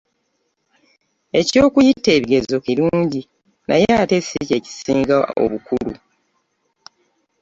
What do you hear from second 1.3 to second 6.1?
Eky’okuyita ebigezo kirungi naye ate si kye kisinga obukulu.